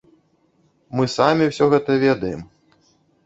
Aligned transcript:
Мы 0.99 1.03
самі 1.17 1.43
ўсё 1.51 1.65
гэта 1.73 1.91
ведаем. 2.07 2.41